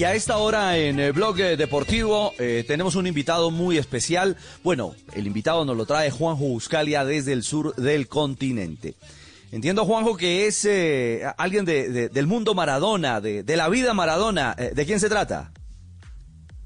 Y 0.00 0.04
a 0.04 0.14
esta 0.14 0.38
hora 0.38 0.78
en 0.78 0.98
el 0.98 1.12
blog 1.12 1.38
eh, 1.40 1.58
deportivo 1.58 2.32
eh, 2.38 2.64
tenemos 2.66 2.94
un 2.94 3.06
invitado 3.06 3.50
muy 3.50 3.76
especial. 3.76 4.34
Bueno, 4.64 4.94
el 5.12 5.26
invitado 5.26 5.66
nos 5.66 5.76
lo 5.76 5.84
trae 5.84 6.10
Juanjo 6.10 6.44
Buscalia 6.44 7.04
desde 7.04 7.34
el 7.34 7.42
sur 7.42 7.74
del 7.76 8.08
continente. 8.08 8.94
Entiendo, 9.52 9.84
Juanjo, 9.84 10.16
que 10.16 10.46
es 10.46 10.64
eh, 10.64 11.30
alguien 11.36 11.66
de, 11.66 12.08
del 12.08 12.26
mundo 12.26 12.54
Maradona, 12.54 13.20
de, 13.20 13.42
de 13.42 13.56
la 13.58 13.68
vida 13.68 13.92
Maradona. 13.92 14.54
¿De 14.54 14.86
quién 14.86 15.00
se 15.00 15.10
trata? 15.10 15.52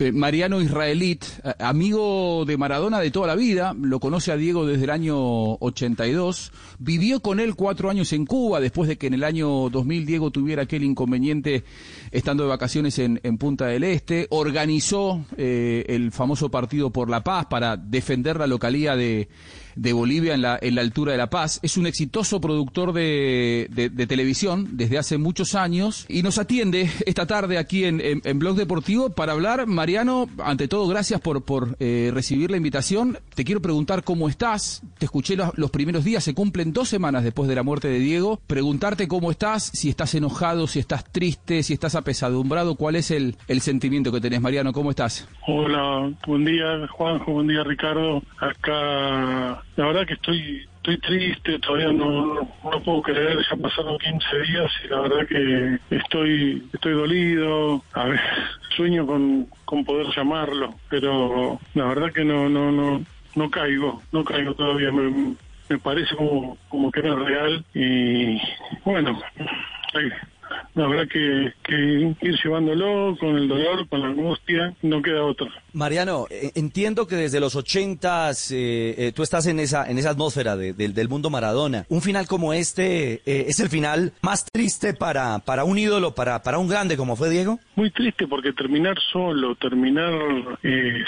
Eh, 0.05 0.13
Mariano 0.13 0.61
Israelit, 0.61 1.25
amigo 1.59 2.45
de 2.45 2.59
Maradona 2.59 3.01
de 3.01 3.11
toda 3.11 3.27
la 3.27 3.35
vida, 3.35 3.75
lo 3.81 4.01
conoce 4.01 4.33
a 4.33 4.37
Diego 4.37 4.67
desde 4.67 4.85
el 4.85 4.91
año 4.91 5.17
82, 5.55 6.53
vivió 6.79 7.21
con 7.21 7.41
él 7.41 7.55
cuatro 7.55 7.89
años 7.89 8.13
en 8.13 8.27
Cuba, 8.27 8.61
después 8.61 8.87
de 8.87 8.99
que 8.99 9.07
en 9.07 9.15
el 9.15 9.25
año 9.25 9.71
2000 9.71 10.05
Diego 10.05 10.31
tuviera 10.31 10.65
aquel 10.65 10.85
inconveniente 10.85 11.65
estando 12.11 12.43
de 12.43 12.51
vacaciones 12.51 12.99
en, 12.99 13.19
Punta 13.39 13.67
del 13.67 13.83
Este, 13.83 14.27
organizó 14.31 15.25
eh, 15.39 15.87
el 15.89 16.13
famoso 16.13 16.51
Partido 16.51 16.91
por 16.91 17.09
la 17.09 17.25
Paz 17.25 17.47
para 17.47 17.79
defender 17.79 18.39
la 18.39 18.47
localía 18.47 18.97
de, 18.97 19.29
de 19.77 19.93
Bolivia 19.93 20.35
en 20.35 20.43
la, 20.43 20.59
en 20.61 20.75
la 20.75 20.81
altura 20.81 21.13
de 21.13 21.19
La 21.19 21.31
Paz. 21.31 21.61
Es 21.63 21.77
un 21.77 21.87
exitoso 21.87 22.41
productor 22.41 22.93
de, 22.93 23.69
de, 23.71 24.07
televisión 24.07 24.77
desde 24.77 24.99
hace 24.99 25.19
muchos 25.19 25.55
años 25.55 26.05
y 26.09 26.23
nos 26.23 26.39
atiende 26.39 26.91
esta 27.07 27.27
tarde 27.27 27.59
aquí 27.59 27.85
en, 27.85 28.01
en, 28.03 28.39
Blog 28.39 28.57
Deportivo 28.57 29.11
para 29.11 29.33
hablar. 29.33 29.67
Mariano, 29.67 30.29
ante 30.39 30.69
todo, 30.69 30.87
gracias 30.87 31.21
por, 31.21 31.45
por 31.45 31.77
eh, 31.81 32.11
recibir 32.13 32.51
la 32.51 32.57
invitación. 32.57 33.19
Te 33.35 33.45
quiero 33.45 33.63
preguntar 33.63 34.05
cómo 34.05 34.29
estás. 34.29 34.83
Te 34.99 35.07
escuché 35.07 35.37
los, 35.37 35.57
los, 35.57 35.71
primeros 35.71 36.05
días, 36.05 36.23
se 36.23 36.35
cumplen 36.35 36.73
dos 36.73 36.89
semanas 36.89 37.25
después 37.25 37.49
de 37.49 37.55
la 37.55 37.63
muerte 37.63 37.89
de 37.89 37.99
Diego. 37.99 38.41
Preguntarte 38.47 39.09
cómo 39.09 39.31
estás, 39.31 39.65
si 39.73 39.89
estás 39.89 40.15
enojado, 40.15 40.67
si 40.67 40.79
estás 40.79 41.05
triste, 41.11 41.63
si 41.63 41.73
estás 41.73 41.95
apesadumbrado, 41.95 42.75
cuál 42.75 42.97
es 42.97 43.11
el, 43.11 43.37
el 43.49 43.61
sentimiento 43.61 44.13
que 44.13 44.21
tenés, 44.21 44.41
Mariano. 44.41 44.73
¿Cómo 44.73 44.91
estás? 44.91 45.29
Hola, 45.47 46.13
buen 46.27 46.45
día, 46.45 46.87
Juanjo, 46.89 47.33
buen 47.33 47.49
día, 47.49 47.65
Ricardo. 47.65 48.23
Acá 48.39 49.64
la 49.77 49.87
verdad 49.87 50.07
que 50.07 50.15
estoy 50.15 50.67
estoy 50.77 50.99
triste, 50.99 51.59
todavía 51.61 51.93
no, 51.93 52.35
no, 52.35 52.83
puedo 52.85 53.01
creer, 53.01 53.39
ya 53.51 53.57
pasaron 53.57 53.97
15 53.99 54.39
días 54.41 54.71
y 54.85 54.89
la 54.89 55.01
verdad 55.01 55.27
que 55.27 55.79
estoy 55.97 56.69
estoy 56.75 56.93
dolido, 56.93 57.83
a 57.95 58.05
ver, 58.05 58.21
sueño 58.77 59.07
con, 59.07 59.47
con 59.65 59.85
poder 59.85 60.07
llamarlo, 60.15 60.75
pero 60.91 61.59
la 61.73 61.87
verdad 61.87 62.13
que 62.13 62.25
no 62.25 62.51
no 62.51 62.71
no 62.71 63.03
no 63.35 63.51
caigo, 63.51 64.03
no 64.13 64.25
caigo 64.25 64.55
todavía, 64.55 64.93
me, 64.93 65.79
parece 65.79 66.15
como, 66.15 66.59
como 66.69 66.93
que 66.93 67.01
era 67.01 67.15
real 67.15 67.65
y 67.75 68.39
bueno, 68.85 69.19
Habrá 70.77 71.07
que, 71.07 71.53
que 71.63 72.15
ir 72.21 72.37
llevándolo 72.43 73.17
con 73.19 73.37
el 73.37 73.47
dolor, 73.47 73.89
con 73.89 74.01
la 74.01 74.09
angustia, 74.09 74.75
no 74.83 75.01
queda 75.03 75.23
otra. 75.23 75.49
Mariano, 75.73 76.27
eh, 76.31 76.51
entiendo 76.55 77.07
que 77.07 77.17
desde 77.17 77.41
los 77.41 77.55
ochentas 77.55 78.51
eh, 78.51 78.95
eh, 78.99 79.13
tú 79.15 79.23
estás 79.23 79.47
en 79.47 79.61
esa 79.61 79.89
en 79.89 79.99
esa 79.99 80.11
atmósfera 80.11 80.57
del 80.57 81.09
mundo 81.09 81.31
Maradona. 81.31 81.87
Un 81.89 82.03
final 82.03 82.27
como 82.27 82.53
este 82.53 83.23
es 83.25 83.61
el 83.61 83.69
final 83.69 84.13
más 84.23 84.45
triste 84.45 84.95
para 84.95 85.39
para 85.41 85.65
un 85.65 85.79
ídolo, 85.79 86.15
para 86.15 86.43
para 86.43 86.59
un 86.59 86.69
grande 86.69 86.97
como 86.97 87.17
fue 87.17 87.31
Diego. 87.31 87.61
Muy 87.77 87.91
triste 87.91 88.27
porque 88.27 88.53
terminar 88.53 88.97
solo, 89.13 89.55
terminar 89.57 90.13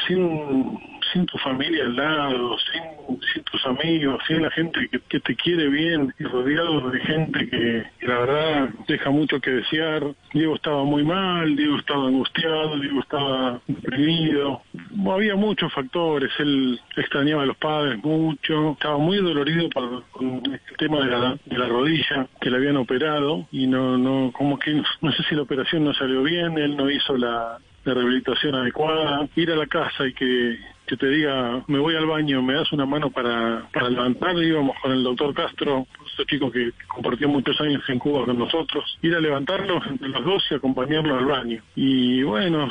sin 0.07 0.79
sin 1.13 1.27
tu 1.27 1.39
familia 1.39 1.85
al 1.85 1.97
lado, 1.97 2.57
sin, 2.59 3.21
sin 3.33 3.43
tus 3.45 3.67
amigos, 3.67 4.23
sin 4.27 4.43
la 4.43 4.51
gente 4.51 4.89
que, 5.09 5.21
te 5.21 5.35
quiere 5.37 5.69
bien 5.69 6.13
y 6.19 6.25
rodeado 6.25 6.91
de 6.91 7.01
gente 7.01 7.49
que, 7.49 7.85
la 8.07 8.19
verdad 8.19 8.69
deja 8.87 9.11
mucho 9.11 9.41
que 9.41 9.51
desear. 9.51 10.03
Diego 10.33 10.55
estaba 10.55 10.85
muy 10.85 11.05
mal, 11.05 11.57
Diego 11.57 11.79
estaba 11.79 12.07
angustiado, 12.07 12.79
Diego 12.79 13.01
estaba 13.01 13.61
deprimido. 13.67 14.63
Había 15.11 15.37
muchos 15.37 15.73
factores, 15.73 16.31
él 16.39 16.79
extrañaba 16.97 17.43
a 17.43 17.47
los 17.47 17.57
padres 17.57 18.03
mucho, 18.03 18.73
estaba 18.73 18.99
muy 18.99 19.19
dolorido 19.19 19.69
por, 19.71 20.05
con 20.11 20.43
el 20.45 20.61
tema 20.79 21.01
de 21.01 21.07
la, 21.07 21.39
de 21.45 21.59
la 21.59 21.67
rodilla 21.67 22.27
que 22.41 22.51
le 22.51 22.57
habían 22.57 22.77
operado 22.77 23.47
y 23.51 23.67
no, 23.67 23.97
no, 23.99 24.33
como 24.33 24.59
que 24.59 24.83
no 25.01 25.13
sé 25.13 25.23
si 25.29 25.35
la 25.35 25.43
operación 25.43 25.85
no 25.85 25.95
salió 25.95 26.23
bien, 26.23 26.59
él 26.59 26.77
no 26.77 26.91
hizo 26.91 27.17
la 27.17 27.59
rehabilitación 27.85 28.55
adecuada, 28.55 29.29
ir 29.37 29.51
a 29.51 29.57
la 29.57 29.67
casa 29.67 30.07
y 30.07 30.13
que 30.13 30.59
que 30.87 30.97
te 30.97 31.09
diga, 31.09 31.63
me 31.67 31.79
voy 31.79 31.97
al 31.97 32.07
baño, 32.07 32.43
me 32.43 32.55
das 32.55 32.73
una 32.73 32.87
mano 32.87 33.11
para, 33.11 33.69
para 33.73 33.91
levantar, 33.91 34.37
íbamos 34.37 34.77
con 34.81 34.93
el 34.93 35.03
doctor 35.03 35.35
Castro, 35.35 35.87
ese 36.13 36.25
chico 36.27 36.51
que 36.51 36.73
compartió 36.87 37.29
muchos 37.29 37.61
años 37.61 37.83
en 37.89 37.99
Cuba 37.99 38.25
con 38.25 38.39
nosotros, 38.39 38.99
ir 39.03 39.15
a 39.15 39.21
levantarlo 39.21 39.81
entre 39.89 40.09
los 40.09 40.25
dos 40.25 40.45
y 40.51 40.55
acompañarlo 40.55 41.19
al 41.19 41.27
baño. 41.27 41.63
Y 41.75 42.23
bueno, 42.23 42.69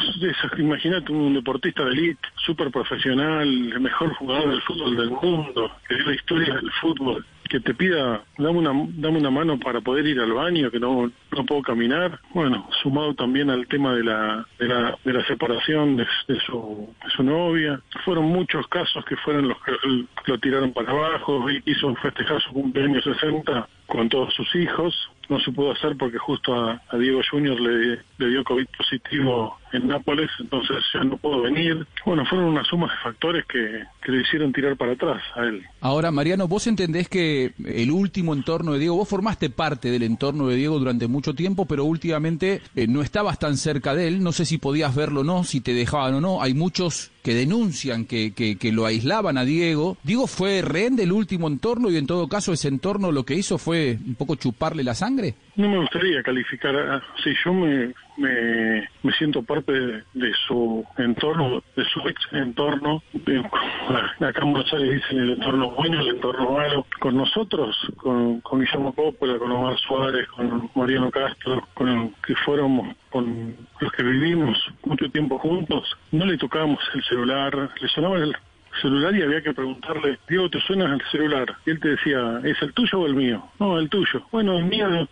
imagínate 0.58 1.12
un 1.12 1.34
deportista 1.34 1.84
de 1.84 1.92
élite, 1.92 2.28
súper 2.46 2.72
profesional, 2.72 3.48
el 3.48 3.80
mejor 3.80 4.14
jugador 4.16 4.50
del 4.50 4.62
fútbol 4.62 4.96
del 4.96 5.10
mundo, 5.10 5.72
que 5.88 5.96
dio 5.96 6.06
la 6.06 6.16
historia 6.16 6.56
del 6.56 6.72
fútbol, 6.82 7.26
que 7.50 7.60
te 7.60 7.74
pida, 7.74 8.24
dame 8.38 8.58
una, 8.58 8.72
dame 8.96 9.20
una 9.20 9.30
mano 9.30 9.60
para 9.60 9.82
poder 9.82 10.06
ir 10.08 10.20
al 10.20 10.34
baño, 10.34 10.72
que 10.72 10.80
no, 10.80 11.12
no 11.32 11.46
puedo 11.46 11.62
caminar. 11.62 12.20
Bueno, 12.34 12.68
sumado 12.82 13.14
también 13.14 13.50
al 13.50 13.68
tema 13.68 13.94
de 13.94 14.04
la, 14.04 14.46
de 14.60 14.68
la, 14.68 14.98
de 15.04 15.14
la 15.14 15.26
separación 15.26 15.96
de, 15.96 16.06
su, 16.46 16.94
de 17.04 17.10
su 17.12 17.24
novia. 17.24 17.80
Fueron 18.06 18.26
muchos 18.26 18.68
casos 18.68 19.04
que 19.06 19.18
fueron 19.18 19.48
los 19.48 19.58
que 19.64 19.72
lo 20.28 20.38
tiraron 20.40 20.72
para 20.72 20.92
abajo, 20.92 21.50
y 21.50 21.62
quiso 21.64 21.94
festejar 21.96 22.40
su 22.42 22.54
cumpleaños 22.54 23.04
60 23.04 23.68
con 23.96 24.10
todos 24.10 24.34
sus 24.34 24.54
hijos. 24.56 24.94
No 25.28 25.40
se 25.40 25.52
pudo 25.52 25.72
hacer 25.72 25.96
porque 25.98 26.20
justo 26.20 26.54
a, 26.54 26.80
Diego 26.98 27.20
Junior 27.30 27.60
le, 27.60 28.00
le, 28.20 28.30
dio 28.30 28.44
COVID 28.44 28.68
positivo 28.78 29.58
en 29.74 29.88
Nápoles, 29.88 30.30
entonces 30.40 30.78
ya 30.94 31.04
no 31.04 31.18
pudo 31.18 31.42
venir. 31.42 31.86
Bueno, 32.06 32.24
fueron 32.26 32.50
una 32.50 32.64
suma 32.64 32.86
de 32.88 32.98
factores 33.04 33.46
que, 33.48 33.84
que 34.04 34.12
le 34.12 34.22
hicieron 34.22 34.54
tirar 34.54 34.78
para 34.78 34.94
atrás 34.94 35.24
a 35.36 35.42
él. 35.42 35.64
Ahora, 35.82 36.12
Mariano, 36.12 36.48
vos 36.48 36.68
entendés 36.68 37.10
que 37.10 37.54
el 37.66 37.90
último 37.90 38.36
entorno 38.36 38.74
de 38.74 38.80
Diego, 38.80 38.98
vos 38.98 39.10
formaste 39.10 39.50
parte 39.50 39.90
del 39.90 40.04
entorno 40.04 40.48
de 40.48 40.58
Diego 40.58 40.78
durante 40.78 41.08
mucho 41.08 41.34
tiempo, 41.34 41.66
pero 41.66 41.86
últimamente 41.86 42.62
eh, 42.76 42.88
no 42.88 43.02
estabas 43.02 43.40
tan 43.40 43.58
cerca 43.58 43.96
de 43.96 44.08
él. 44.08 44.22
No 44.22 44.32
sé 44.32 44.46
si 44.46 44.60
podías 44.60 44.96
verlo 44.96 45.22
o 45.22 45.24
no, 45.24 45.44
si 45.44 45.60
te 45.60 45.74
dejaban 45.74 46.14
o 46.14 46.22
no. 46.22 46.42
Hay 46.44 46.54
muchos 46.54 47.12
que 47.24 47.34
denuncian 47.34 48.06
que, 48.06 48.34
que, 48.34 48.58
que 48.58 48.72
lo 48.72 48.86
aislaban 48.86 49.40
a 49.40 49.46
Diego. 49.46 49.98
Diego 50.04 50.28
fue 50.28 50.62
rehén 50.62 50.96
del 50.96 51.12
último 51.12 51.48
entorno 51.48 51.90
y 51.90 51.98
en 51.98 52.06
todo 52.06 52.28
caso 52.28 52.54
ese 52.54 52.68
entorno 52.68 53.12
lo 53.12 53.26
que 53.26 53.34
hizo 53.34 53.58
fue 53.58 53.85
un 53.94 54.16
poco 54.16 54.36
chuparle 54.36 54.84
la 54.84 54.94
sangre? 54.94 55.36
No 55.56 55.70
me 55.70 55.80
gustaría 55.80 56.22
calificar, 56.24 56.76
a, 56.76 57.04
si 57.24 57.34
yo 57.44 57.54
me, 57.54 57.94
me, 58.18 59.14
siento 59.18 59.44
parte 59.44 59.72
de, 59.72 60.34
su 60.48 60.86
entorno, 60.98 61.64
de 61.76 61.86
su 61.86 62.00
ex 62.08 62.22
entorno, 62.32 63.02
acá 64.20 64.42
en 64.42 64.52
Buenos 64.52 64.74
Aires 64.74 65.02
dicen 65.02 65.20
el 65.20 65.30
entorno 65.32 65.72
bueno, 65.72 66.00
el 66.00 66.16
entorno 66.16 66.52
malo, 66.52 66.86
con 67.00 67.16
nosotros, 67.16 67.76
con, 67.98 68.42
con 68.42 68.60
Guillermo 68.60 68.94
Coppola, 68.94 69.38
con 69.38 69.52
Omar 69.52 69.78
Suárez, 69.80 70.28
con 70.30 70.70
Mariano 70.76 71.12
Castro, 71.12 71.68
con 71.74 71.96
los 71.96 72.12
que 72.26 72.36
fuéramos, 72.36 72.96
con 73.10 73.56
los 73.80 73.92
que 73.92 74.04
vivimos 74.04 74.58
mucho 74.84 75.10
tiempo 75.10 75.38
juntos, 75.40 75.96
no 76.12 76.26
le 76.26 76.38
tocábamos 76.38 76.80
el 76.94 77.04
celular, 77.04 77.70
le 77.80 77.88
sonaba 77.90 78.18
el 78.18 78.36
celular 78.82 79.16
y 79.16 79.22
había 79.22 79.42
que 79.42 79.54
preguntarle, 79.54 80.20
Diego, 80.28 80.50
¿te 80.50 80.60
suena 80.62 80.94
el 80.94 81.02
celular? 81.12 81.56
Y 81.66 81.72
él 81.72 81.80
te 81.80 81.90
decía, 81.90 82.40
¿es 82.44 82.62
el 82.62 82.74
tuyo 82.74 83.00
o 83.02 83.06
el 83.06 83.16
mío? 83.16 83.44
No, 83.60 83.80
el 83.80 83.90
tuyo. 83.90 84.26
Bueno, 84.32 84.58
el 84.58 84.66
mío, 84.66 85.08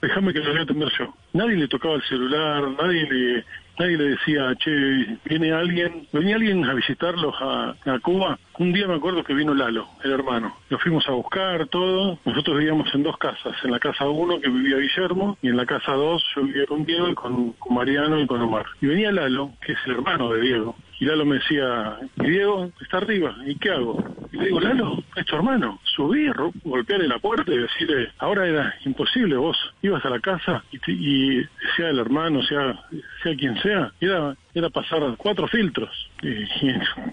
déjame 0.00 0.32
que 0.32 0.40
lo 0.40 0.50
voy 0.50 0.60
a 0.60 0.62
atender 0.62 0.88
yo. 0.98 1.14
Nadie 1.32 1.56
le 1.56 1.68
tocaba 1.68 1.94
el 1.94 2.02
celular, 2.02 2.62
nadie 2.78 3.08
le 3.10 3.44
nadie 3.78 3.96
le 3.96 4.04
decía, 4.10 4.54
che, 4.56 5.18
viene 5.24 5.52
alguien, 5.52 6.06
venía 6.12 6.36
alguien 6.36 6.64
a 6.64 6.74
visitarlos 6.74 7.34
a, 7.40 7.74
a, 7.84 7.98
Cuba. 8.00 8.38
Un 8.58 8.72
día 8.72 8.88
me 8.88 8.94
acuerdo 8.94 9.22
que 9.22 9.34
vino 9.34 9.54
Lalo, 9.54 9.86
el 10.02 10.12
hermano. 10.12 10.56
Lo 10.70 10.78
fuimos 10.78 11.06
a 11.08 11.12
buscar, 11.12 11.66
todo. 11.68 12.18
Nosotros 12.24 12.58
vivíamos 12.58 12.92
en 12.94 13.02
dos 13.02 13.16
casas. 13.18 13.54
En 13.64 13.70
la 13.70 13.78
casa 13.78 14.08
uno, 14.08 14.40
que 14.40 14.48
vivía 14.48 14.78
Guillermo, 14.78 15.36
y 15.42 15.48
en 15.48 15.56
la 15.56 15.66
casa 15.66 15.92
dos, 15.92 16.24
yo 16.34 16.42
vivía 16.42 16.66
con 16.66 16.84
Diego, 16.84 17.14
con, 17.14 17.52
con 17.52 17.74
Mariano 17.74 18.18
y 18.20 18.26
con 18.26 18.40
Omar. 18.40 18.66
Y 18.80 18.86
venía 18.86 19.12
Lalo, 19.12 19.52
que 19.64 19.72
es 19.72 19.78
el 19.86 19.92
hermano 19.92 20.32
de 20.32 20.40
Diego. 20.40 20.76
Y 20.98 21.04
Lalo 21.04 21.26
me 21.26 21.36
decía, 21.36 21.98
Diego 22.16 22.70
está 22.80 22.98
arriba, 22.98 23.36
¿y 23.46 23.54
qué 23.56 23.70
hago? 23.70 24.02
Y 24.32 24.38
le 24.38 24.46
digo, 24.46 24.60
Lalo, 24.60 25.02
es 25.14 25.26
tu 25.26 25.36
hermano, 25.36 25.78
subí, 25.84 26.30
golpearle 26.64 27.06
la 27.06 27.18
puerta 27.18 27.52
y 27.52 27.58
decirle, 27.58 28.12
ahora 28.18 28.46
era 28.46 28.74
imposible, 28.84 29.36
vos 29.36 29.56
ibas 29.82 30.04
a 30.04 30.10
la 30.10 30.20
casa 30.20 30.64
y, 30.72 30.92
y 30.92 31.46
sea 31.76 31.90
el 31.90 31.98
hermano, 31.98 32.42
sea, 32.42 32.80
sea 33.22 33.36
quien 33.36 33.60
sea, 33.60 33.92
era, 34.00 34.34
pasar 34.70 35.02
cuatro 35.18 35.46
filtros. 35.48 35.90
Y, 36.22 36.46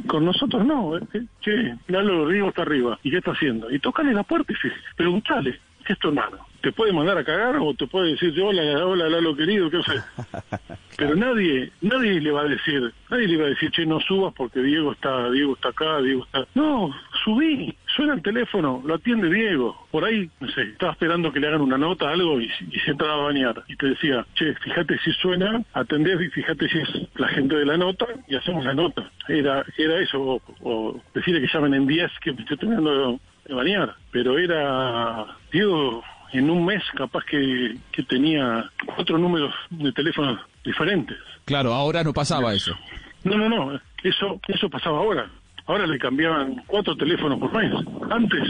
con 0.08 0.26
nosotros 0.26 0.66
no, 0.66 0.98
¿eh? 0.98 1.02
che, 1.42 1.76
Lalo 1.88 2.26
Río 2.26 2.50
está 2.50 2.62
arriba, 2.62 2.98
¿y 3.04 3.12
qué 3.12 3.18
está 3.18 3.32
haciendo? 3.32 3.70
Y 3.70 3.80
tócale 3.80 4.14
la 4.14 4.24
puerta 4.24 4.54
y 4.54 4.96
preguntale, 4.96 5.60
¿qué 5.84 5.94
es 5.94 6.00
tu 6.00 6.10
hermano? 6.10 6.46
¿Te 6.62 6.72
puede 6.72 6.94
mandar 6.94 7.18
a 7.18 7.26
cagar 7.26 7.58
o 7.58 7.74
te 7.74 7.88
puede 7.88 8.12
decir, 8.12 8.40
hola, 8.42 8.86
hola, 8.86 9.10
Lalo 9.10 9.36
querido, 9.36 9.70
qué 9.70 9.82
sé? 9.84 10.02
Pero 10.98 11.16
nadie, 11.16 11.72
nadie 11.82 12.22
le 12.22 12.32
va 12.32 12.42
a 12.42 12.48
decir, 12.48 12.94
nadie 13.10 13.28
le 13.28 13.38
va 13.38 13.46
a 13.48 13.50
decir, 13.50 13.70
che, 13.72 13.86
no 13.86 14.00
subas 14.00 14.34
porque 14.34 14.62
Diego 14.62 14.94
está, 14.94 15.30
Diego 15.32 15.56
está 15.56 15.70
acá, 15.70 16.02
Diego 16.02 16.24
está. 16.24 16.48
No, 16.56 16.90
subí, 17.26 17.76
suena 17.96 18.14
el 18.14 18.22
teléfono, 18.22 18.82
lo 18.86 18.96
atiende 18.96 19.30
Diego. 19.30 19.88
Por 19.92 20.06
ahí, 20.06 20.30
no 20.40 20.48
sé, 20.50 20.62
estaba 20.62 20.94
esperando 20.94 21.34
que 21.34 21.42
le 21.42 21.48
hagan 21.48 21.62
una 21.62 21.78
nota, 21.78 22.10
algo, 22.10 22.40
y, 22.40 22.48
se 22.86 22.92
entraba 22.92 23.16
a 23.16 23.26
bañar. 23.26 23.64
Y 23.68 23.76
te 23.76 23.88
decía, 23.88 24.26
che, 24.36 24.54
fíjate 24.56 24.98
si 25.00 25.12
suena, 25.14 25.64
atendés 25.74 26.22
y 26.22 26.30
fíjate 26.30 26.70
si 26.70 26.78
es 26.78 26.90
la 27.16 27.28
gente 27.28 27.56
de 27.56 27.66
la 27.66 27.76
nota, 27.76 28.06
y 28.28 28.36
hacemos 28.36 28.64
la 28.64 28.74
nota. 28.74 29.12
Era, 29.28 29.66
era 29.78 30.00
eso, 30.00 30.42
o, 30.62 31.02
decirle 31.14 31.42
que 31.42 31.54
llamen 31.54 31.74
en 31.74 31.88
10 31.88 32.12
que 32.22 32.32
me 32.32 32.42
estoy 32.42 32.58
terminando 32.58 33.20
de 33.46 33.54
bañar. 33.54 33.96
Pero 34.12 34.38
era, 34.38 35.26
Diego, 35.52 36.04
en 36.32 36.50
un 36.50 36.66
mes 36.66 36.84
capaz 36.96 37.24
que, 37.26 37.78
que 37.92 38.04
tenía 38.04 38.70
cuatro 38.86 39.18
números 39.18 39.54
de 39.70 39.92
teléfono 39.92 40.40
diferentes. 40.64 41.18
Claro, 41.46 41.74
ahora 41.74 42.04
no 42.04 42.14
pasaba 42.14 42.54
eso. 42.54 42.78
No, 43.24 43.38
no, 43.38 43.50
no, 43.50 43.80
eso, 44.04 44.40
eso 44.48 44.70
pasaba 44.70 45.00
ahora. 45.00 45.30
Ahora 45.66 45.88
le 45.88 45.98
cambiaban 45.98 46.62
cuatro 46.68 46.96
teléfonos 46.96 47.40
por 47.40 47.54
mes. 47.54 47.74
Antes, 48.10 48.44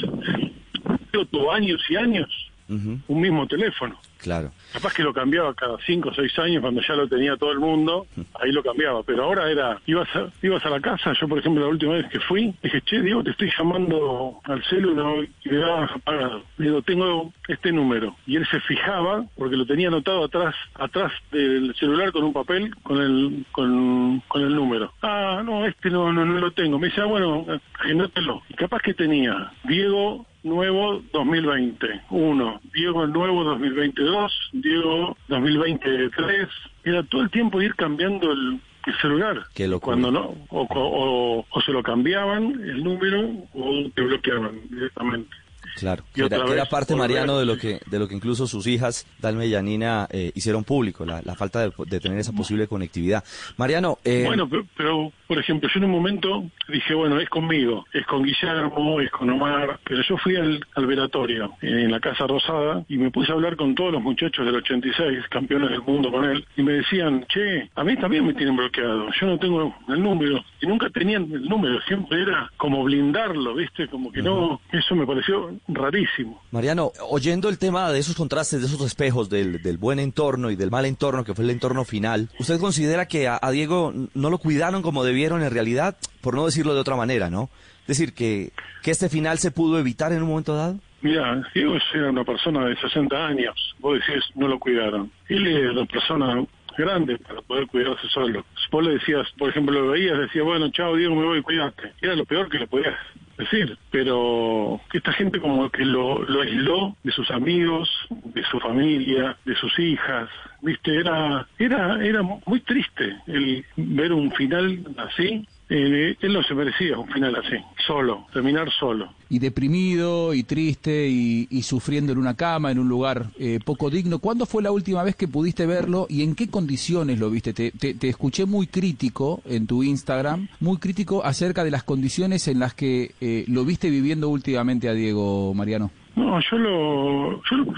tuvo 1.30 1.52
años 1.52 1.80
y 1.90 1.96
años 1.96 2.28
un 2.70 3.22
mismo 3.22 3.48
teléfono. 3.48 4.00
Claro. 4.24 4.52
Capaz 4.72 4.94
que 4.94 5.04
lo 5.04 5.14
cambiaba 5.14 5.54
cada 5.54 5.78
cinco 5.86 6.10
o 6.10 6.14
seis 6.14 6.32
años 6.40 6.62
cuando 6.62 6.82
ya 6.82 6.96
lo 6.96 7.08
tenía 7.08 7.36
todo 7.36 7.52
el 7.52 7.60
mundo, 7.60 8.08
ahí 8.42 8.52
lo 8.52 8.64
cambiaba. 8.64 9.04
Pero 9.04 9.26
ahora 9.26 9.52
era, 9.52 9.82
ibas 9.86 10.08
a, 10.16 10.30
ibas 10.42 10.66
a 10.66 10.70
la 10.70 10.80
casa, 10.80 11.12
yo 11.20 11.28
por 11.28 11.40
ejemplo 11.40 11.64
la 11.64 11.70
última 11.70 11.94
vez 11.94 12.08
que 12.08 12.22
fui, 12.22 12.54
dije, 12.64 12.82
che, 12.86 13.02
Diego, 13.02 13.22
te 13.22 13.32
estoy 13.32 13.52
llamando 13.58 14.40
al 14.46 14.64
celular 14.64 15.28
y 15.44 15.50
le 15.50 15.58
dabas 15.58 15.92
apagado. 15.92 16.44
Le 16.58 16.68
digo, 16.68 16.82
tengo 16.82 17.34
este 17.50 17.72
número. 17.74 18.16
Y 18.26 18.38
él 18.38 18.48
se 18.50 18.62
fijaba, 18.62 19.26
porque 19.36 19.58
lo 19.58 19.66
tenía 19.66 19.90
anotado 19.90 20.24
atrás, 20.24 20.56
atrás 20.76 21.12
del 21.32 21.76
celular 21.76 22.12
con 22.14 22.24
un 22.24 22.34
papel 22.34 22.74
con 22.82 23.02
el, 23.02 23.46
con, 23.52 24.22
con 24.28 24.42
el 24.42 24.56
número. 24.56 24.94
Ah, 25.02 25.42
no, 25.44 25.66
este 25.66 25.90
no, 25.90 26.14
no, 26.14 26.26
no 26.26 26.40
lo 26.40 26.52
tengo. 26.52 26.80
Me 26.80 26.88
dice, 26.88 27.02
ah, 27.02 27.06
bueno, 27.06 27.46
anótelo. 27.80 28.42
Y 28.48 28.54
capaz 28.54 28.82
que 28.82 28.94
tenía 28.94 29.52
Diego 29.66 30.26
nuevo 30.44 31.02
2020, 31.12 31.88
uno, 32.12 32.60
Diego 32.74 33.08
nuevo 33.08 33.44
2022, 33.44 34.32
Diego 34.54 35.18
2023, 35.28 36.48
era 36.84 37.04
todo 37.04 37.22
el 37.22 37.30
tiempo 37.32 37.62
ir 37.62 37.76
cambiando 37.76 38.32
el, 38.32 38.60
celular. 39.02 39.42
Cuando 39.80 40.12
no, 40.12 40.36
o, 40.50 41.46
o, 41.50 41.62
se 41.62 41.72
lo 41.72 41.82
cambiaban 41.82 42.52
el 42.62 42.84
número 42.84 43.30
o 43.54 43.90
te 43.96 44.02
bloqueaban 44.02 44.60
directamente. 44.70 45.34
Claro, 45.76 46.04
que 46.14 46.24
era, 46.24 46.66
parte, 46.66 46.96
Mariano, 46.96 47.38
de 47.38 47.46
lo 47.46 47.58
que 47.58 47.80
de 47.86 48.00
lo 48.00 48.08
que 48.08 48.16
incluso 48.16 48.48
sus 48.48 48.68
hijas, 48.68 49.08
Dalma 49.20 49.46
y 49.46 49.52
Yanina, 49.52 50.08
eh, 50.12 50.32
hicieron 50.36 50.64
público, 50.64 51.06
la, 51.06 51.22
falta 51.36 51.62
de, 51.62 52.00
tener 52.00 52.20
esa 52.20 52.32
posible 52.32 52.68
conectividad. 52.68 53.24
Mariano... 53.58 53.98
Eh... 54.04 54.24
Bueno, 54.26 54.50
pero, 54.78 55.12
por 55.28 55.38
ejemplo, 55.38 55.70
yo 55.74 55.80
en 55.80 55.86
un 55.86 55.92
momento 55.92 56.44
dije, 56.68 56.94
bueno, 56.94 57.20
es 57.20 57.30
conmigo, 57.30 57.86
es 57.94 58.06
con 58.06 58.24
Guillermo, 58.24 59.02
es 59.02 59.10
con 59.12 59.30
Omar, 59.30 59.80
pero 59.84 60.02
yo 60.08 60.18
fui 60.18 60.36
al, 60.36 60.66
al 60.76 60.86
velatorio 60.86 61.54
en 61.62 61.92
la 61.92 62.00
Casa 62.00 62.28
Rosada 62.28 62.86
y 62.88 62.98
me 62.98 63.12
puse 63.12 63.32
a 63.32 63.36
hablar 63.36 63.56
con 63.56 63.76
todos 63.76 63.92
los 63.92 64.02
muchachos 64.02 64.46
del 64.46 64.56
86, 64.56 65.28
campeones 65.30 65.72
del 65.72 65.82
mundo 65.82 66.12
con 66.12 66.26
él, 66.26 66.46
y 66.56 66.64
me 66.64 66.74
decían, 66.74 67.26
che, 67.28 67.70
a 67.76 67.84
mí 67.84 67.96
también 67.98 68.26
me 68.26 68.34
tienen 68.34 68.56
bloqueado, 68.56 69.08
yo 69.20 69.28
no 69.28 69.40
tengo 69.40 69.76
el 69.88 70.02
número, 70.02 70.44
y 70.62 70.68
nunca 70.68 70.90
tenían 70.90 71.32
el 71.32 71.44
número, 71.44 71.82
siempre 71.82 72.22
era 72.22 72.52
como 72.58 72.84
blindarlo, 72.84 73.56
¿viste? 73.56 73.88
Como 73.88 74.12
que 74.12 74.22
no, 74.22 74.62
eso 74.72 74.96
me 74.96 75.06
pareció 75.06 75.52
rarísimo. 75.68 76.42
Mariano, 76.52 76.92
oyendo 77.10 77.50
el 77.50 77.58
tema 77.58 77.92
de 77.92 78.00
esos 78.00 78.16
contrastes, 78.16 78.62
de 78.62 78.68
esos 78.68 78.82
espejos 78.82 79.30
del, 79.30 79.60
buen 79.78 80.00
entorno 80.00 80.52
y 80.52 80.56
del 80.56 80.72
mal 80.72 80.86
entorno, 80.86 81.24
que 81.24 81.34
fue 81.34 81.44
el 81.44 81.52
entorno 81.52 81.86
final, 81.86 82.30
¿usted 82.40 82.60
considera 82.60 83.08
que 83.08 83.28
a, 83.28 83.40
Diego 83.52 83.94
no 84.14 84.30
lo 84.30 84.38
cuidaron 84.38 84.82
como 84.82 85.04
debieron 85.04 85.44
en 85.44 85.52
realidad? 85.52 85.98
Por 86.22 86.36
no 86.36 86.46
decirlo 86.46 86.74
de 86.74 86.82
otra 86.82 86.96
manera, 86.96 87.30
¿no? 87.30 87.50
Es 87.82 87.88
decir, 87.88 88.14
que, 88.14 88.52
que 88.82 88.92
este 88.92 89.10
final 89.10 89.40
se 89.40 89.52
pudo 89.52 89.78
evitar 89.80 90.12
en 90.14 90.24
un 90.24 90.30
momento 90.30 90.56
dado. 90.56 90.80
Mira, 91.02 91.44
Diego 91.54 91.76
era 91.94 92.10
una 92.10 92.24
persona 92.24 92.66
de 92.66 92.78
60 92.78 93.28
años, 93.28 93.76
vos 93.80 94.00
decís, 94.00 94.24
no 94.36 94.48
lo 94.48 94.58
cuidaron. 94.58 95.12
Él 95.28 95.48
es 95.48 95.72
una 95.72 95.86
persona 95.86 96.46
grande 96.78 97.18
para 97.18 97.42
poder 97.42 97.68
cuidarse 97.68 98.08
solo. 98.10 98.46
Vos 98.72 98.84
le 98.84 98.94
decías, 98.94 99.28
por 99.38 99.50
ejemplo, 99.50 99.80
lo 99.82 99.92
veías, 99.92 100.18
decía, 100.18 100.44
bueno, 100.44 100.70
chao 100.72 100.96
Diego, 100.96 101.16
me 101.16 101.26
voy, 101.26 101.42
cuidarte. 101.42 101.92
Era 102.02 102.16
lo 102.16 102.26
peor 102.26 102.50
que 102.50 102.60
le 102.60 102.68
podías 102.68 102.96
decir, 103.38 103.78
pero 103.92 104.80
esta 104.94 105.12
gente 105.14 105.40
como 105.40 105.70
que 105.70 105.86
lo, 105.86 106.24
lo 106.24 106.42
aisló 106.42 106.96
de 107.04 107.12
sus 107.12 107.30
amigos, 107.32 107.90
de 108.10 108.44
su 108.44 108.60
familia, 108.60 109.38
de 109.46 109.56
sus 109.56 109.78
hijas, 109.80 110.30
viste, 110.62 110.96
era, 110.96 111.48
era, 111.58 112.04
era 112.04 112.22
muy 112.22 112.60
triste 112.62 113.18
el 113.28 113.66
ver 113.76 114.14
un 114.14 114.32
final 114.32 114.80
así 114.98 115.48
eh, 115.76 116.18
él 116.22 116.34
no 116.34 116.44
se 116.44 116.54
merecía 116.54 117.00
un 117.00 117.08
final 117.08 117.36
así, 117.36 117.56
solo, 117.88 118.28
terminar 118.32 118.70
solo. 118.80 119.12
Y 119.30 119.40
deprimido 119.40 120.36
y 120.36 120.44
triste 120.44 121.08
y, 121.08 121.62
sufriendo 121.64 122.12
en 122.12 122.20
una 122.20 122.36
cama, 122.36 122.72
en 122.72 122.78
un 122.78 122.88
lugar 122.88 123.32
eh, 123.40 123.60
poco 123.66 123.90
digno. 123.90 124.20
¿Cuándo 124.20 124.46
fue 124.46 124.62
la 124.62 124.72
última 124.72 125.02
vez 125.02 125.16
que 125.16 125.28
pudiste 125.28 125.66
verlo 125.66 126.06
y 126.10 126.22
en 126.22 126.36
qué 126.36 126.48
condiciones 126.48 127.18
lo 127.18 127.32
viste? 127.32 127.54
Te, 127.54 127.72
te, 127.72 128.08
escuché 128.08 128.46
muy 128.46 128.68
crítico 128.68 129.42
en 129.46 129.66
tu 129.66 129.82
Instagram, 129.82 130.48
muy 130.60 130.78
crítico 130.78 131.26
acerca 131.26 131.64
de 131.64 131.72
las 131.72 131.84
condiciones 131.84 132.48
en 132.48 132.60
las 132.60 132.76
que 132.76 133.16
eh, 133.20 133.46
lo 133.48 133.66
viste 133.66 133.90
viviendo 133.90 134.30
últimamente 134.30 134.90
a 134.90 134.94
Diego 134.94 135.56
Mariano. 135.56 135.90
No, 136.16 136.40
yo 136.40 136.58
lo, 136.58 137.44
yo 137.44 137.74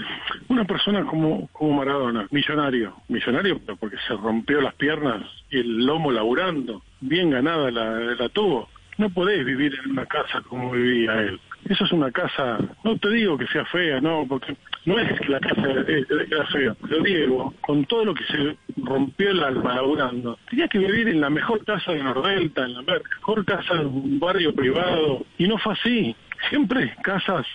una 0.48 0.64
persona 0.64 1.04
como, 1.06 1.48
como 1.48 1.78
Maradona, 1.78 2.26
millonario, 2.30 2.94
millonario 3.08 3.60
porque 3.80 3.96
se 4.06 4.14
rompió 4.14 4.60
las 4.60 4.74
piernas 4.74 5.22
y 5.50 5.60
el 5.60 5.86
lomo 5.86 6.12
laburando, 6.12 6.82
bien 7.00 7.30
ganada 7.30 7.70
la, 7.70 7.98
la 8.14 8.28
tuvo. 8.28 8.68
No 8.98 9.10
podés 9.10 9.44
vivir 9.44 9.78
en 9.82 9.92
una 9.92 10.06
casa 10.06 10.42
como 10.48 10.72
vivía 10.72 11.14
él. 11.20 11.40
Eso 11.68 11.84
es 11.84 11.92
una 11.92 12.12
casa, 12.12 12.58
no 12.84 12.96
te 12.96 13.10
digo 13.10 13.36
que 13.36 13.46
sea 13.48 13.64
fea, 13.64 14.00
no, 14.00 14.24
porque 14.28 14.56
no 14.84 14.98
es 14.98 15.18
que 15.18 15.28
la 15.28 15.40
casa 15.40 15.66
era 15.68 16.46
fea, 16.46 16.76
pero 16.80 17.02
Diego, 17.02 17.54
con 17.60 17.84
todo 17.86 18.04
lo 18.04 18.14
que 18.14 18.24
se 18.24 18.56
rompió 18.76 19.30
el 19.30 19.42
alma 19.42 19.74
laburando, 19.74 20.38
tenía 20.48 20.68
que 20.68 20.78
vivir 20.78 21.08
en 21.08 21.20
la 21.20 21.28
mejor 21.28 21.64
casa 21.64 21.92
de 21.92 22.04
Nordelta, 22.04 22.64
en 22.64 22.74
la 22.74 22.82
mejor 22.82 23.44
casa 23.44 23.74
de 23.74 23.86
un 23.86 24.20
barrio 24.20 24.54
privado, 24.54 25.26
y 25.38 25.48
no 25.48 25.58
fue 25.58 25.72
así. 25.72 26.14
Siempre 26.50 26.94
casas 27.02 27.46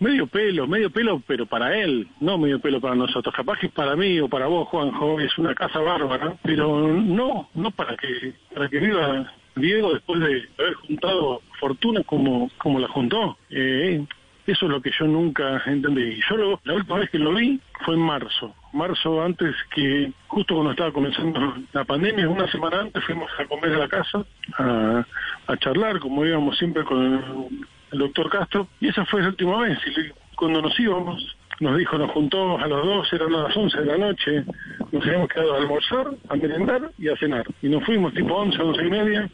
medio 0.00 0.26
pelo, 0.26 0.66
medio 0.66 0.90
pelo, 0.90 1.22
pero 1.26 1.46
para 1.46 1.76
él, 1.76 2.08
no 2.20 2.38
medio 2.38 2.60
pelo 2.60 2.80
para 2.80 2.94
nosotros. 2.94 3.34
Capaz 3.34 3.58
que 3.58 3.68
para 3.68 3.96
mí 3.96 4.20
o 4.20 4.28
para 4.28 4.46
vos, 4.46 4.68
Juanjo, 4.68 5.20
es 5.20 5.36
una 5.38 5.54
casa 5.54 5.78
bárbara, 5.80 6.36
pero 6.42 6.88
no, 6.88 7.48
no 7.54 7.70
para 7.70 7.96
que, 7.96 8.34
para 8.54 8.68
que 8.68 8.78
viva 8.78 9.32
Diego 9.56 9.94
después 9.94 10.20
de 10.20 10.48
haber 10.58 10.74
juntado 10.74 11.42
fortuna 11.58 12.02
como, 12.04 12.50
como 12.58 12.78
la 12.78 12.88
juntó. 12.88 13.36
Eh, 13.50 14.04
eso 14.46 14.66
es 14.66 14.70
lo 14.70 14.80
que 14.80 14.92
yo 14.96 15.06
nunca 15.06 15.60
entendí. 15.66 16.20
Yo 16.30 16.60
la 16.62 16.74
última 16.74 16.98
vez 16.98 17.10
que 17.10 17.18
lo 17.18 17.34
vi 17.34 17.60
fue 17.84 17.94
en 17.94 18.00
marzo. 18.00 18.54
Marzo 18.72 19.22
antes 19.22 19.56
que, 19.74 20.12
justo 20.28 20.54
cuando 20.54 20.70
estaba 20.70 20.92
comenzando 20.92 21.56
la 21.72 21.84
pandemia, 21.84 22.28
una 22.28 22.46
semana 22.52 22.82
antes 22.82 23.02
fuimos 23.04 23.28
a 23.38 23.44
comer 23.46 23.72
a 23.72 23.78
la 23.78 23.88
casa, 23.88 24.24
a, 24.58 25.04
a 25.48 25.56
charlar, 25.56 25.98
como 25.98 26.24
íbamos 26.24 26.56
siempre 26.58 26.84
con 26.84 27.66
el 27.92 27.98
doctor 27.98 28.30
Castro, 28.30 28.68
y 28.80 28.88
esa 28.88 29.04
fue 29.06 29.22
la 29.22 29.28
última 29.28 29.60
vez. 29.60 29.78
Y 29.86 30.34
cuando 30.34 30.62
nos 30.62 30.78
íbamos, 30.78 31.36
nos 31.60 31.78
dijo, 31.78 31.96
nos 31.98 32.10
juntó 32.10 32.58
a 32.58 32.66
las 32.66 32.84
dos, 32.84 33.12
eran 33.12 33.32
las 33.32 33.56
11 33.56 33.78
de 33.78 33.86
la 33.86 33.98
noche, 33.98 34.44
nos 34.92 35.04
habíamos 35.04 35.28
quedado 35.28 35.54
a 35.54 35.58
almorzar, 35.58 36.08
a 36.28 36.36
merendar 36.36 36.90
y 36.98 37.08
a 37.08 37.16
cenar. 37.16 37.46
Y 37.62 37.68
nos 37.68 37.84
fuimos 37.84 38.12
tipo 38.14 38.34
11, 38.34 38.60
11 38.60 38.82
y 38.84 38.90
media. 38.90 39.30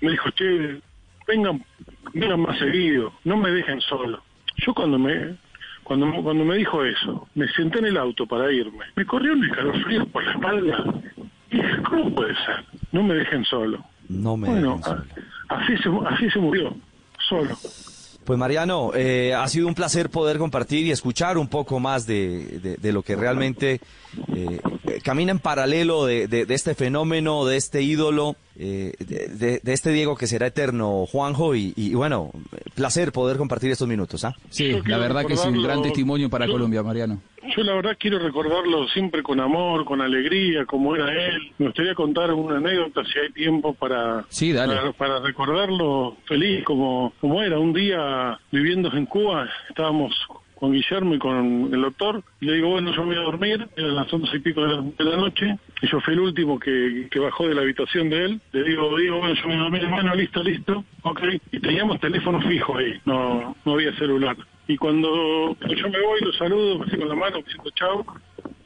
Me 0.00 0.10
dijo, 0.10 0.30
che, 0.30 0.80
vengan, 1.26 1.64
vengan 2.12 2.40
más 2.40 2.58
seguido, 2.58 3.12
no 3.24 3.36
me 3.36 3.50
dejen 3.50 3.80
solo. 3.80 4.22
Yo 4.56 4.74
cuando 4.74 4.98
me 4.98 5.36
cuando, 5.84 6.22
cuando 6.22 6.44
me 6.44 6.56
dijo 6.56 6.84
eso, 6.84 7.26
me 7.34 7.48
senté 7.48 7.80
en 7.80 7.86
el 7.86 7.96
auto 7.96 8.24
para 8.26 8.52
irme. 8.52 8.84
Me 8.94 9.04
corrió 9.04 9.32
un 9.32 9.44
escalofrío 9.44 10.06
por 10.06 10.24
la 10.24 10.32
espalda. 10.32 10.84
Y 11.50 11.56
dije, 11.56 11.82
¿cómo 11.82 12.14
puede 12.14 12.34
ser? 12.36 12.64
No 12.92 13.02
me 13.02 13.14
dejen 13.14 13.44
solo. 13.44 13.84
No 14.08 14.36
me 14.36 14.48
dejen 14.48 14.82
solo. 14.82 15.02
Así 15.48 15.76
se, 15.78 15.90
así 16.06 16.30
se 16.30 16.38
murió 16.38 16.76
solo. 17.30 17.56
Pues 18.24 18.38
Mariano, 18.38 18.92
eh, 18.94 19.34
ha 19.34 19.48
sido 19.48 19.66
un 19.66 19.74
placer 19.74 20.10
poder 20.10 20.38
compartir 20.38 20.86
y 20.86 20.90
escuchar 20.90 21.38
un 21.38 21.48
poco 21.48 21.80
más 21.80 22.06
de, 22.06 22.76
de, 22.78 22.92
lo 22.92 23.02
que 23.02 23.16
realmente 23.16 23.80
eh, 24.36 24.60
camina 25.02 25.32
en 25.32 25.38
paralelo 25.38 26.04
de, 26.04 26.28
de, 26.28 26.46
este 26.50 26.74
fenómeno, 26.74 27.46
de 27.46 27.56
este 27.56 27.82
ídolo, 27.82 28.36
eh, 28.56 28.92
de, 29.00 29.60
este 29.64 29.90
Diego 29.90 30.16
que 30.16 30.26
será 30.26 30.48
eterno, 30.48 31.06
Juanjo, 31.10 31.54
y, 31.56 31.94
bueno, 31.94 32.30
placer 32.74 33.10
poder 33.10 33.38
compartir 33.38 33.70
estos 33.70 33.88
minutos. 33.88 34.22
¿ah? 34.24 34.36
Sí, 34.50 34.76
la 34.84 34.98
verdad 34.98 35.24
que 35.24 35.34
es 35.34 35.44
un 35.44 35.62
gran 35.62 35.82
testimonio 35.82 36.28
para 36.28 36.46
Colombia, 36.46 36.82
Mariano. 36.82 37.20
Yo 37.56 37.62
la 37.62 37.74
verdad 37.74 37.96
quiero 37.98 38.18
recordarlo 38.18 38.86
siempre 38.88 39.22
con 39.22 39.40
amor, 39.40 39.84
con 39.84 40.00
alegría, 40.00 40.66
como 40.66 40.94
era 40.94 41.12
él. 41.12 41.52
Me 41.58 41.66
gustaría 41.66 41.94
contar 41.94 42.32
una 42.32 42.58
anécdota 42.58 43.02
si 43.04 43.18
hay 43.18 43.30
tiempo 43.32 43.74
para, 43.74 44.24
sí, 44.28 44.54
para, 44.98 45.20
recordarlo 45.20 46.16
feliz 46.26 46.64
como, 46.64 47.12
como 47.20 47.42
era. 47.42 47.58
Un 47.58 47.72
día 47.72 48.38
viviendo 48.50 48.92
en 48.92 49.06
Cuba 49.06 49.48
estábamos 49.68 50.14
con 50.60 50.72
Guillermo 50.72 51.14
y 51.14 51.18
con 51.18 51.70
el 51.72 51.80
doctor. 51.80 52.22
Y 52.40 52.44
le 52.44 52.54
digo, 52.56 52.68
bueno, 52.68 52.94
yo 52.94 53.02
me 53.02 53.14
voy 53.14 53.16
a 53.16 53.26
dormir, 53.26 53.68
eran 53.76 53.96
las 53.96 54.12
once 54.12 54.36
y 54.36 54.40
pico 54.40 54.60
de 54.60 54.68
la, 54.68 54.82
de 54.82 55.04
la 55.04 55.16
noche. 55.16 55.58
Y 55.80 55.88
yo 55.88 56.00
fui 56.00 56.12
el 56.12 56.20
último 56.20 56.60
que, 56.60 57.08
que 57.10 57.18
bajó 57.18 57.48
de 57.48 57.54
la 57.54 57.62
habitación 57.62 58.10
de 58.10 58.24
él. 58.26 58.40
Le 58.52 58.64
digo, 58.64 58.96
digo, 58.98 59.18
bueno, 59.18 59.34
yo 59.34 59.48
me 59.48 59.54
voy 59.54 59.60
a 59.60 59.62
dormir, 59.62 59.88
bueno, 59.88 60.14
listo, 60.14 60.42
listo. 60.42 60.84
Ok. 61.02 61.22
Y 61.50 61.60
teníamos 61.60 61.98
teléfono 61.98 62.42
fijo 62.42 62.76
ahí, 62.76 63.00
no, 63.06 63.56
no 63.64 63.72
había 63.72 63.96
celular. 63.96 64.36
Y 64.70 64.76
cuando, 64.76 65.56
yo 65.66 65.88
me 65.88 66.00
voy, 66.00 66.20
lo 66.20 66.32
saludo, 66.34 66.78
me 66.78 66.96
con 66.96 67.08
la 67.08 67.16
mano, 67.16 67.38
me 67.38 67.44
siento 67.50 67.70
chao. 67.70 68.06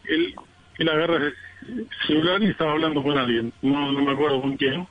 Él, 0.05 0.35
él 0.77 0.89
agarra 0.91 1.17
el 1.17 1.89
celular 2.07 2.43
y 2.43 2.49
estaba 2.49 2.73
hablando 2.73 3.03
con 3.03 3.17
alguien. 3.17 3.55
No, 3.63 3.91
no 3.91 4.03
me 4.03 4.13
acuerdo 4.13 4.43
con 4.43 4.55
quién. 4.59 4.87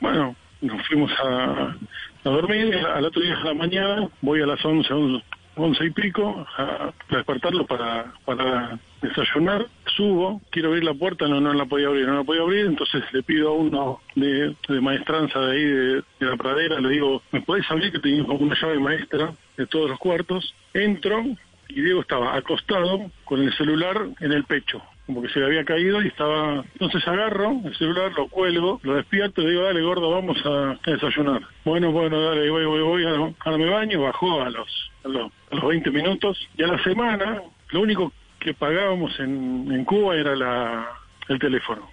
Bueno, 0.00 0.34
nos 0.60 0.84
fuimos 0.88 1.12
a, 1.20 1.76
a 2.24 2.28
dormir, 2.28 2.74
al 2.78 3.04
otro 3.04 3.22
día 3.22 3.38
a 3.38 3.44
la 3.44 3.54
mañana, 3.54 4.08
voy 4.22 4.42
a 4.42 4.46
las 4.46 4.64
11, 4.64 4.92
11, 4.92 5.24
11 5.54 5.84
y 5.84 5.90
pico 5.90 6.44
a, 6.58 6.92
despertarlo 7.10 7.64
para, 7.64 8.12
para 8.24 8.76
desayunar, 9.00 9.66
subo, 9.96 10.42
quiero 10.50 10.70
abrir 10.70 10.82
la 10.82 10.94
puerta, 10.94 11.28
no, 11.28 11.40
no 11.40 11.54
la 11.54 11.66
podía 11.66 11.86
abrir, 11.86 12.08
no 12.08 12.16
la 12.16 12.24
podía 12.24 12.42
abrir, 12.42 12.66
entonces 12.66 13.04
le 13.12 13.22
pido 13.22 13.50
a 13.50 13.52
uno 13.52 14.00
de, 14.16 14.56
de 14.68 14.80
maestranza 14.80 15.38
de 15.38 15.52
ahí, 15.52 15.64
de, 15.64 15.94
de 15.94 16.26
la 16.26 16.36
pradera, 16.36 16.80
le 16.80 16.88
digo, 16.88 17.22
¿me 17.30 17.40
podés 17.42 17.70
abrir 17.70 17.92
que 17.92 18.00
tengo 18.00 18.34
una 18.34 18.60
llave 18.60 18.80
maestra 18.80 19.32
de 19.56 19.66
todos 19.66 19.90
los 19.90 19.98
cuartos? 19.98 20.54
Entro 20.74 21.24
y 21.68 21.80
Diego 21.80 22.00
estaba 22.00 22.36
acostado 22.36 23.10
con 23.24 23.42
el 23.42 23.52
celular 23.54 24.08
en 24.20 24.32
el 24.32 24.44
pecho, 24.44 24.82
como 25.06 25.22
que 25.22 25.28
se 25.28 25.40
le 25.40 25.46
había 25.46 25.64
caído 25.64 26.02
y 26.02 26.08
estaba... 26.08 26.64
Entonces 26.74 27.06
agarro 27.06 27.60
el 27.64 27.76
celular, 27.76 28.12
lo 28.16 28.28
cuelgo, 28.28 28.80
lo 28.82 28.94
despierto 28.94 29.42
y 29.42 29.50
digo, 29.50 29.62
dale 29.62 29.82
gordo, 29.82 30.10
vamos 30.10 30.38
a 30.44 30.78
desayunar. 30.90 31.42
Bueno, 31.64 31.90
bueno, 31.92 32.20
dale, 32.20 32.48
voy, 32.50 32.64
voy, 32.64 32.82
voy, 32.82 33.04
ahora 33.04 33.58
me 33.58 33.70
baño, 33.70 34.02
bajó 34.02 34.42
a 34.42 34.50
los, 34.50 34.90
a 35.04 35.08
los, 35.08 35.32
a 35.50 35.54
los 35.56 35.68
20 35.68 35.90
minutos 35.90 36.38
y 36.56 36.62
a 36.62 36.68
la 36.68 36.82
semana 36.82 37.42
lo 37.70 37.80
único 37.80 38.12
que 38.38 38.54
pagábamos 38.54 39.18
en, 39.18 39.70
en 39.72 39.84
Cuba 39.84 40.16
era 40.16 40.36
la, 40.36 40.88
el 41.28 41.38
teléfono. 41.38 41.88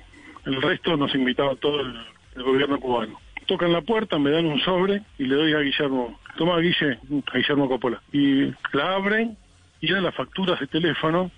El 0.45 0.61
resto 0.61 0.97
nos 0.97 1.15
invitaba 1.15 1.55
todo 1.55 1.81
el, 1.81 1.95
el 2.35 2.43
gobierno 2.43 2.79
cubano. 2.79 3.19
Tocan 3.53 3.71
la 3.71 3.81
puerta, 3.81 4.17
me 4.17 4.31
dan 4.31 4.47
un 4.47 4.59
sobre 4.61 5.03
y 5.19 5.25
le 5.25 5.35
doy 5.35 5.53
a 5.53 5.59
Guillermo, 5.59 6.19
toma 6.37 6.57
Guille, 6.57 6.97
a 7.31 7.37
Guillermo 7.37 7.69
Coppola. 7.69 8.01
Y 8.11 8.45
la 8.71 8.95
abren 8.95 9.37
y 9.79 9.91
eran 9.91 10.03
las 10.05 10.15
facturas 10.15 10.59
de 10.59 10.65
teléfono. 10.65 11.29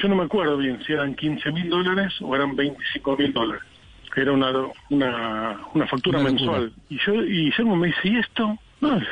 Yo 0.00 0.08
no 0.08 0.14
me 0.14 0.22
acuerdo 0.22 0.56
bien 0.58 0.80
si 0.86 0.92
eran 0.92 1.16
15 1.16 1.50
mil 1.50 1.68
dólares 1.68 2.14
o 2.20 2.36
eran 2.36 2.54
25 2.54 3.16
mil 3.16 3.32
dólares. 3.32 3.64
Era 4.14 4.30
una, 4.30 4.52
una, 4.90 5.58
una 5.74 5.86
factura 5.88 6.20
Una 6.20 6.30
mensual. 6.30 6.72
Y 6.88 6.98
yo 7.04 7.14
y 7.14 7.46
Guillermo 7.46 7.74
me 7.74 7.88
dice, 7.88 8.00
¿y 8.04 8.18
esto? 8.18 8.56
No, 8.80 8.96
es, 8.96 9.08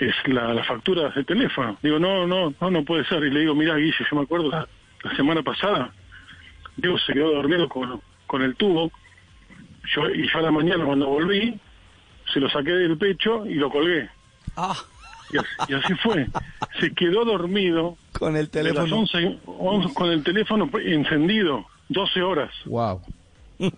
es 0.00 0.14
la, 0.26 0.52
la 0.52 0.64
factura 0.64 1.10
de 1.10 1.22
teléfono. 1.22 1.78
Digo, 1.80 2.00
no, 2.00 2.26
no, 2.26 2.52
no, 2.60 2.70
no 2.72 2.84
puede 2.84 3.04
ser. 3.04 3.22
Y 3.22 3.30
le 3.30 3.38
digo, 3.38 3.54
mira, 3.54 3.76
Guille, 3.76 4.04
yo 4.10 4.16
me 4.16 4.22
acuerdo 4.22 4.50
la, 4.50 4.66
la 5.04 5.14
semana 5.14 5.44
pasada, 5.44 5.92
Diego 6.76 6.98
se 6.98 7.12
quedó 7.12 7.32
dormido 7.34 7.68
con, 7.68 8.00
con 8.26 8.42
el 8.42 8.56
tubo. 8.56 8.90
Yo, 9.94 10.08
y 10.10 10.28
yo 10.28 10.38
a 10.38 10.42
la 10.42 10.50
mañana 10.50 10.84
cuando 10.84 11.06
volví, 11.06 11.58
se 12.32 12.40
lo 12.40 12.48
saqué 12.50 12.70
del 12.72 12.98
pecho 12.98 13.46
y 13.46 13.54
lo 13.54 13.70
colgué. 13.70 14.08
Ah, 14.56 14.76
Y 15.32 15.38
así, 15.38 15.48
y 15.68 15.74
así 15.74 15.94
fue. 16.02 16.26
Se 16.80 16.92
quedó 16.94 17.24
dormido 17.24 17.96
con 18.12 18.36
el 18.36 18.48
de 18.50 18.62
las 18.64 18.74
teléfono. 18.74 19.00
11, 19.02 19.38
11 19.46 19.94
con 19.94 20.10
el 20.10 20.22
teléfono 20.22 20.70
encendido, 20.84 21.66
12 21.88 22.22
horas. 22.22 22.50
Wow. 22.66 23.00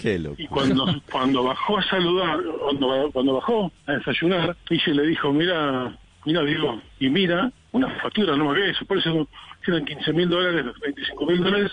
Qué 0.00 0.18
loco. 0.18 0.36
Y 0.38 0.46
cuando 0.48 0.86
cuando 1.10 1.44
bajó 1.44 1.78
a 1.78 1.82
saludar, 1.84 2.40
cuando, 2.60 3.10
cuando 3.12 3.34
bajó 3.34 3.72
a 3.86 3.92
desayunar, 3.92 4.56
ella 4.68 4.92
le 4.92 5.06
dijo, 5.06 5.32
mira, 5.32 5.96
mira, 6.24 6.42
digo, 6.42 6.80
y 6.98 7.08
mira, 7.08 7.52
una 7.72 7.88
factura, 8.00 8.36
no 8.36 8.50
me 8.50 8.70
eso, 8.70 8.84
por 8.86 8.98
eso 8.98 9.28
eran 9.66 9.84
15 9.84 10.12
mil 10.12 10.28
dólares, 10.28 10.66
25 10.80 11.26
mil 11.26 11.42
dólares, 11.42 11.70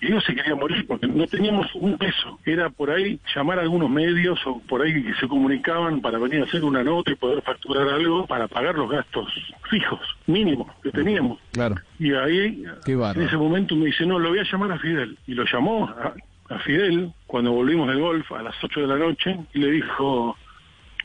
y 0.00 0.06
Diego 0.06 0.20
se 0.20 0.34
quería 0.34 0.54
morir 0.54 0.86
porque 0.86 1.08
no 1.08 1.26
teníamos 1.26 1.66
un 1.74 1.98
peso. 1.98 2.38
Era 2.44 2.70
por 2.70 2.90
ahí 2.90 3.18
llamar 3.34 3.58
a 3.58 3.62
algunos 3.62 3.90
medios 3.90 4.38
o 4.46 4.60
por 4.60 4.82
ahí 4.82 5.02
que 5.02 5.14
se 5.14 5.26
comunicaban 5.26 6.00
para 6.00 6.18
venir 6.18 6.40
a 6.40 6.44
hacer 6.44 6.64
una 6.64 6.84
nota 6.84 7.10
y 7.10 7.16
poder 7.16 7.42
facturar 7.42 7.88
algo 7.88 8.26
para 8.26 8.46
pagar 8.46 8.76
los 8.76 8.88
gastos 8.88 9.26
fijos, 9.68 10.00
mínimos, 10.26 10.68
que 10.82 10.90
teníamos. 10.92 11.38
Claro. 11.52 11.76
Y 11.98 12.12
ahí, 12.12 12.64
en 12.86 13.22
ese 13.22 13.36
momento 13.36 13.74
me 13.74 13.86
dice, 13.86 14.06
no, 14.06 14.18
lo 14.18 14.28
voy 14.28 14.38
a 14.38 14.44
llamar 14.44 14.72
a 14.72 14.78
Fidel. 14.78 15.18
Y 15.26 15.34
lo 15.34 15.44
llamó 15.44 15.88
a, 15.88 16.14
a 16.54 16.58
Fidel 16.60 17.12
cuando 17.26 17.52
volvimos 17.52 17.88
del 17.88 17.98
golf 17.98 18.30
a 18.32 18.42
las 18.42 18.54
8 18.62 18.80
de 18.80 18.86
la 18.86 18.98
noche 18.98 19.36
y 19.52 19.58
le 19.58 19.70
dijo, 19.72 20.36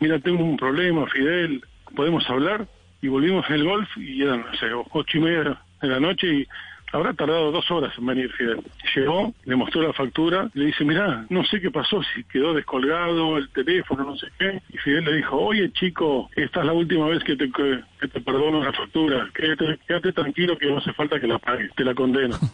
mira, 0.02 0.20
tengo 0.20 0.44
un 0.44 0.58
problema, 0.58 1.08
Fidel, 1.08 1.64
¿podemos 1.96 2.30
hablar? 2.30 2.68
Y 3.02 3.08
volvimos 3.08 3.48
del 3.50 3.64
golf 3.64 3.90
y 3.98 4.22
eran, 4.22 4.46
no 4.46 4.54
sé, 4.56 4.68
ocho 4.72 5.18
y 5.18 5.22
media 5.22 5.60
de 5.82 5.88
la 5.88 6.00
noche 6.00 6.28
y 6.28 6.48
habrá 6.94 7.14
tardado 7.14 7.52
dos 7.52 7.70
horas 7.72 7.92
en 7.98 8.06
venir 8.06 8.32
Fidel. 8.34 8.62
Llegó, 8.96 9.34
le 9.46 9.56
mostró 9.56 9.82
la 9.82 9.94
factura, 9.94 10.50
le 10.54 10.66
dice, 10.68 10.86
mira, 10.86 11.26
no 11.30 11.44
sé 11.44 11.60
qué 11.60 11.72
pasó, 11.72 12.02
si 12.14 12.24
quedó 12.26 12.54
descolgado 12.54 13.38
el 13.38 13.50
teléfono, 13.50 14.04
no 14.04 14.16
sé 14.16 14.28
qué. 14.38 14.62
Y 14.70 14.78
Fidel 14.78 15.06
le 15.06 15.16
dijo, 15.18 15.36
oye 15.36 15.72
chico, 15.74 16.30
esta 16.36 16.60
es 16.60 16.66
la 16.66 16.74
última 16.74 17.08
vez 17.08 17.24
que 17.24 17.36
te, 17.36 17.52
que, 17.52 17.82
que 18.00 18.08
te 18.08 18.22
perdono 18.22 18.64
la 18.64 18.72
factura, 18.72 19.28
quédate, 19.34 19.80
quédate 19.88 20.14
tranquilo 20.14 20.58
que 20.58 20.68
no 20.68 20.78
hace 20.78 20.94
falta 20.94 21.20
que 21.20 21.28
la 21.28 21.40
pagues, 21.40 21.74
te 21.76 21.84
la 21.84 21.94
condeno. 21.94 22.38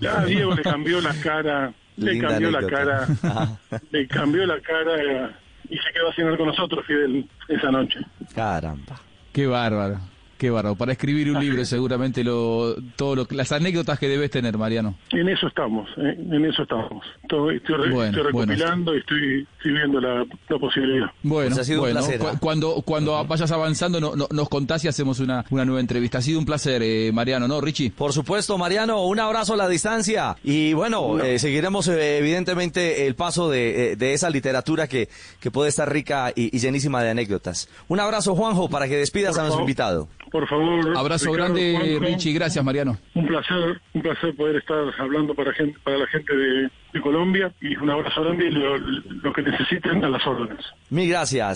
Ya 0.00 0.24
Diego 0.24 0.54
le 0.54 0.62
cambió 0.62 1.00
la 1.00 1.14
cara, 1.22 1.72
le 1.96 2.12
Linda 2.12 2.28
cambió 2.28 2.50
la 2.50 2.66
cara, 2.66 3.06
le 3.90 4.06
cambió 4.06 4.46
la 4.46 4.60
cara 4.60 5.38
y 5.68 5.76
se 5.76 5.92
quedó 5.92 6.08
a 6.08 6.14
cenar 6.14 6.36
con 6.36 6.46
nosotros, 6.46 6.84
Fidel, 6.86 7.28
esa 7.48 7.70
noche. 7.70 8.00
Caramba. 8.34 9.00
Qué 9.32 9.46
bárbaro. 9.46 9.98
Qué 10.40 10.48
bárbaro. 10.48 10.74
Para 10.74 10.92
escribir 10.92 11.30
un 11.30 11.38
libro 11.38 11.62
seguramente 11.66 12.24
lo, 12.24 12.74
todo 12.96 13.14
lo, 13.14 13.26
las 13.28 13.52
anécdotas 13.52 13.98
que 13.98 14.08
debes 14.08 14.30
tener, 14.30 14.56
Mariano. 14.56 14.94
En 15.10 15.28
eso 15.28 15.48
estamos, 15.48 15.86
eh, 15.98 16.16
en 16.18 16.44
eso 16.46 16.62
estamos. 16.62 17.04
Estoy, 17.22 17.56
estoy, 17.56 17.74
re- 17.76 17.90
Bueno, 17.90 18.16
estoy 18.18 18.32
bueno. 18.32 18.52
recopilando 18.54 18.94
y 18.94 19.00
estoy, 19.00 19.46
estoy 19.58 19.72
viendo 19.72 20.00
la, 20.00 20.24
la 20.48 20.58
posibilidad. 20.58 21.08
Bueno, 21.22 21.50
Pues 21.50 21.58
ha 21.58 21.64
sido 21.64 21.80
un 21.80 21.88
bueno, 21.88 22.00
placer, 22.00 22.18
cu- 22.20 22.26
¿ah? 22.28 22.38
cuando, 22.40 22.74
cuando 22.86 23.22
vayas 23.26 23.52
avanzando 23.52 24.00
no- 24.00 24.16
no- 24.16 24.28
nos 24.30 24.48
contás 24.48 24.82
y 24.86 24.88
hacemos 24.88 25.20
una, 25.20 25.44
una 25.50 25.66
nueva 25.66 25.80
entrevista. 25.82 26.16
Ha 26.16 26.22
sido 26.22 26.38
un 26.38 26.46
placer, 26.46 26.80
eh, 26.82 27.10
Mariano, 27.12 27.46
¿no, 27.46 27.60
Richie? 27.60 27.90
Por 27.90 28.14
supuesto, 28.14 28.56
Mariano, 28.56 29.04
un 29.04 29.20
abrazo 29.20 29.52
a 29.52 29.56
la 29.58 29.68
distancia. 29.68 30.36
Y 30.42 30.72
bueno, 30.72 31.20
eh, 31.22 31.38
seguiremos 31.38 31.86
eh, 31.88 32.16
evidentemente 32.16 33.06
el 33.06 33.14
paso 33.14 33.50
de, 33.50 33.92
eh, 33.92 33.96
de 33.96 34.14
esa 34.14 34.30
literatura 34.30 34.88
que, 34.88 35.10
que 35.38 35.50
puede 35.50 35.68
estar 35.68 35.92
rica 35.92 36.32
y, 36.34 36.56
y 36.56 36.60
llenísima 36.60 37.02
de 37.02 37.10
anécdotas. 37.10 37.68
Un 37.88 38.00
abrazo, 38.00 38.34
Juanjo, 38.34 38.70
para 38.70 38.88
que 38.88 38.96
despidas 38.96 39.32
Por 39.32 39.40
a 39.40 39.42
nuestro 39.42 39.58
favor. 39.58 39.68
invitado. 39.68 40.08
Por 40.30 40.48
favor. 40.48 40.96
Abrazo 40.96 41.32
Ricardo, 41.32 41.54
grande, 41.54 41.76
Juanjo, 41.76 42.04
Richie. 42.06 42.32
Gracias, 42.32 42.64
Mariano. 42.64 42.98
Un 43.14 43.26
placer, 43.26 43.80
un 43.94 44.02
placer 44.02 44.34
poder 44.36 44.56
estar 44.56 44.78
hablando 44.98 45.34
para 45.34 45.52
gente, 45.52 45.78
para 45.82 45.98
la 45.98 46.06
gente 46.06 46.34
de, 46.34 46.70
de 46.92 47.00
Colombia 47.00 47.52
y 47.60 47.76
un 47.76 47.90
abrazo 47.90 48.22
grande 48.22 48.46
y 48.46 48.50
lo, 48.50 48.78
lo 48.78 49.32
que 49.32 49.42
necesiten 49.42 50.04
a 50.04 50.08
las 50.08 50.26
órdenes. 50.26 50.64
Mil 50.90 51.08
gracias. 51.08 51.48